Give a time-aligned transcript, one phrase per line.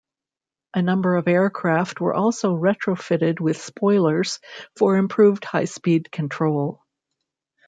[0.73, 4.39] A number of aircraft were also retrofitted with spoilers
[4.75, 6.81] for improved high-speed control.